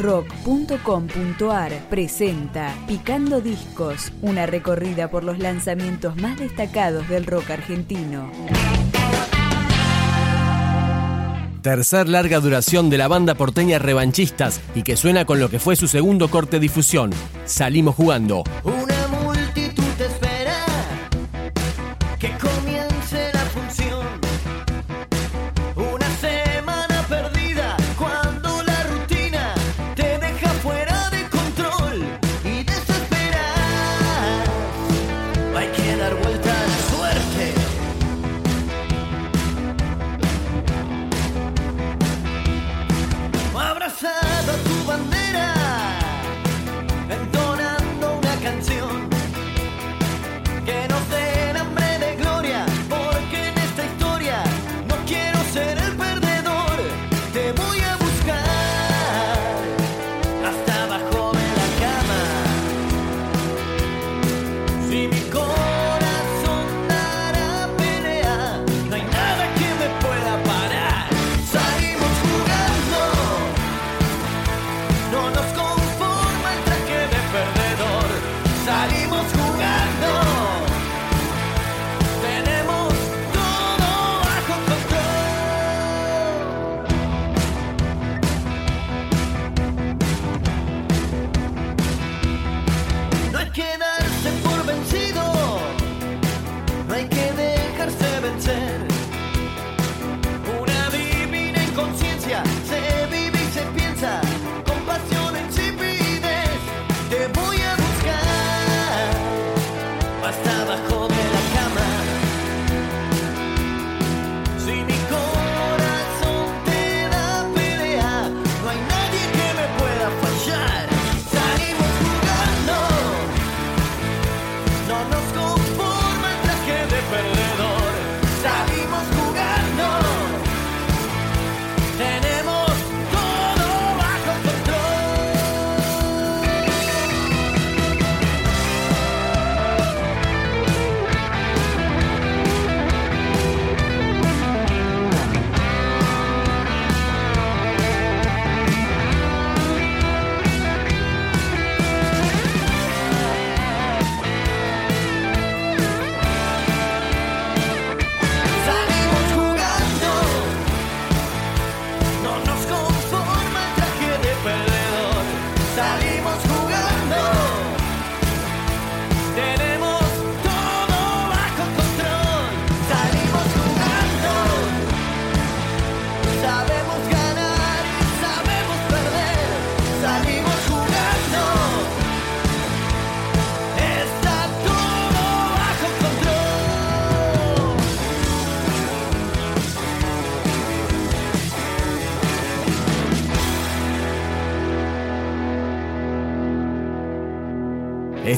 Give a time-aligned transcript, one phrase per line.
[0.00, 8.30] rock.com.ar presenta Picando Discos, una recorrida por los lanzamientos más destacados del rock argentino.
[11.62, 15.76] Tercer larga duración de la banda porteña Revanchistas y que suena con lo que fue
[15.76, 17.10] su segundo corte difusión.
[17.44, 18.44] Salimos jugando.
[18.64, 18.99] Una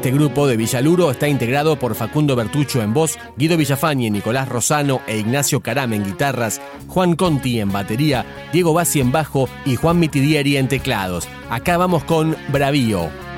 [0.00, 5.02] Este grupo de Villaluro está integrado por Facundo Bertucho en voz, Guido Villafañe, Nicolás Rosano
[5.06, 9.98] e Ignacio Caram en guitarras, Juan Conti en batería, Diego Bassi en bajo y Juan
[10.00, 11.28] Mitidieri en teclados.
[11.50, 13.29] Acá vamos con Bravío.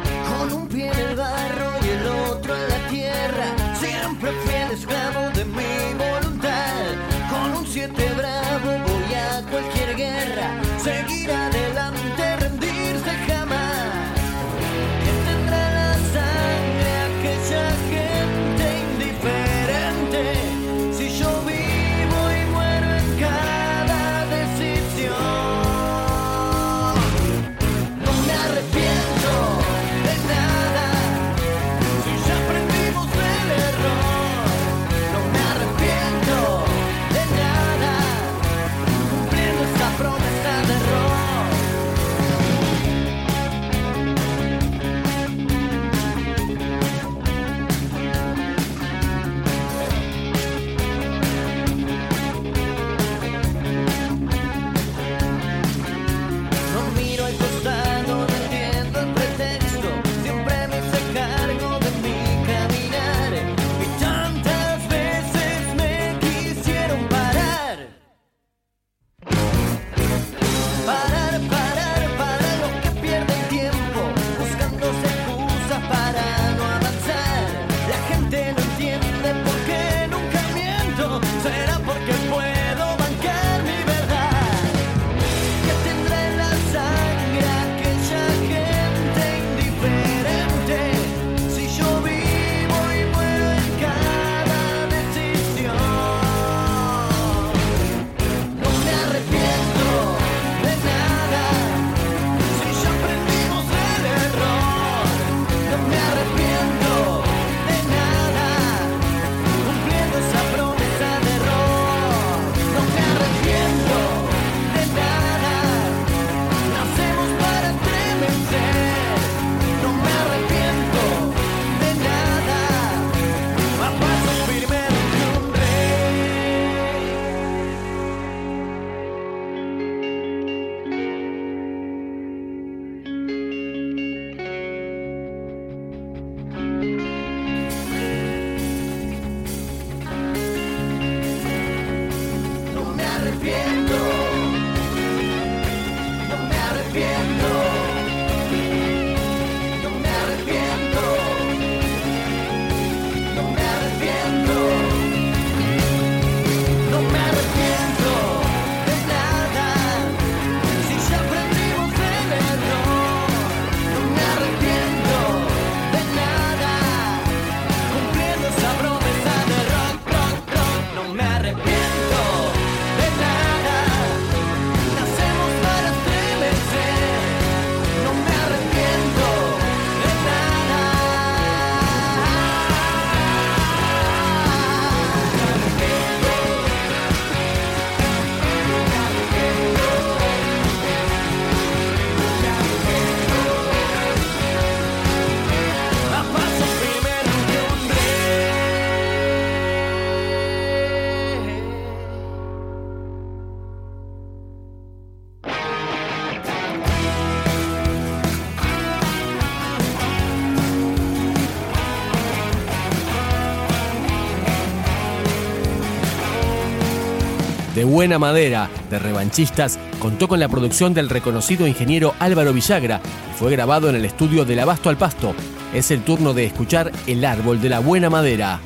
[217.92, 223.52] Buena Madera, de Revanchistas, contó con la producción del reconocido ingeniero Álvaro Villagra y fue
[223.52, 225.34] grabado en el estudio del Abasto al Pasto.
[225.74, 228.60] Es el turno de escuchar El Árbol de la Buena Madera.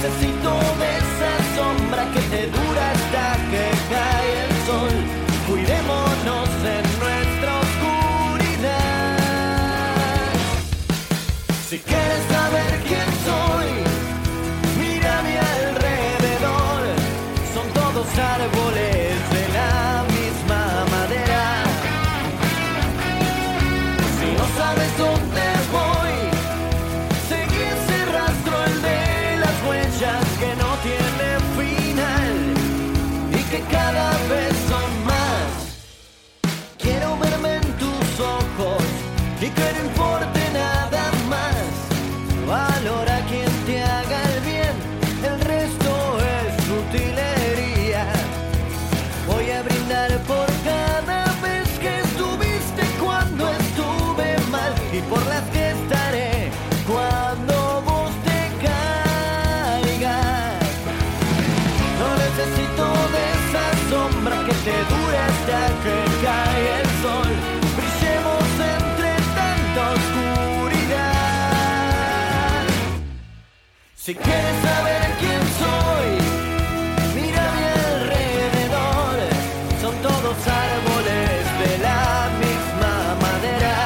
[0.00, 2.67] Necesito de esa sombra que te dura
[74.08, 76.08] Si quieres saber quién soy,
[77.14, 79.16] mira a mi alrededor.
[79.82, 83.76] Son todos árboles de la misma madera.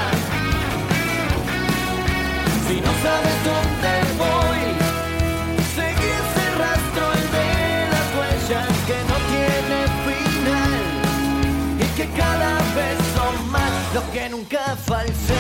[2.69, 4.63] Si no sabes dónde voy,
[5.75, 7.51] seguí ese rastro el de
[7.93, 10.83] las huellas que no tiene final
[11.81, 15.32] y que cada vez son más los que nunca falsean.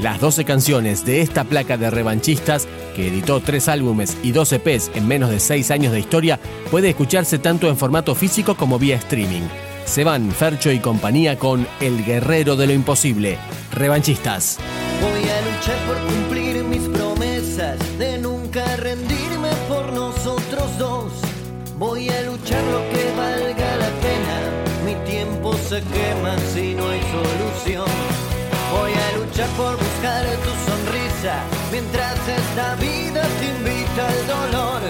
[0.00, 4.92] Las 12 canciones de esta placa de revanchistas, que editó tres álbumes y 12 EPs
[4.94, 6.38] en menos de 6 años de historia,
[6.70, 9.42] puede escucharse tanto en formato físico como vía streaming.
[9.86, 13.38] Se van Fercho y compañía con El Guerrero de lo Imposible.
[13.72, 14.58] Revanchistas.
[15.00, 21.12] Voy a luchar por cumplir mis promesas de nunca rendirme por nosotros dos.
[21.76, 24.84] Voy a luchar lo que valga la pena.
[24.84, 27.97] Mi tiempo se quema si no hay solución.
[29.38, 34.80] Por buscar tu sonrisa mientras esta vida te invita al dolor.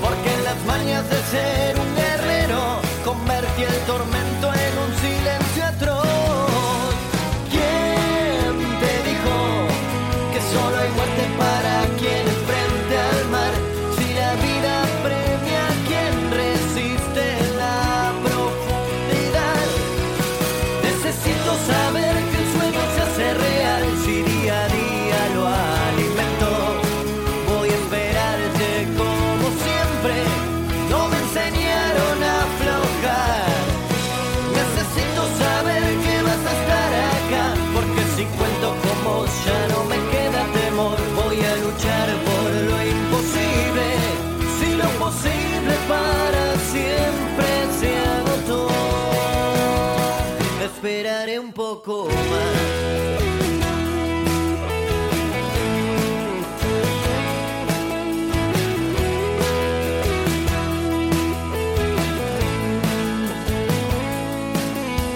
[0.00, 4.53] Porque en las mañas de ser un guerrero convertí el tormento en
[45.34, 47.46] posible para siempre
[47.78, 48.68] se agotó.
[50.64, 52.74] Esperaré un poco más.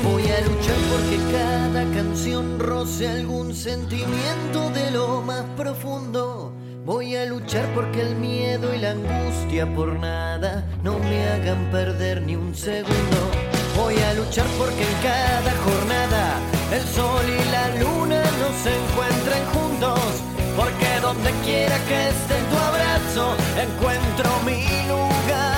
[0.05, 6.27] Voy a luchar porque cada canción roce algún sentimiento de lo más profundo.
[6.88, 12.23] Voy a luchar porque el miedo y la angustia por nada no me hagan perder
[12.23, 13.18] ni un segundo.
[13.76, 16.40] Voy a luchar porque en cada jornada
[16.73, 20.00] el sol y la luna no se encuentren juntos.
[20.57, 25.58] Porque donde quiera que esté tu abrazo, encuentro mi lugar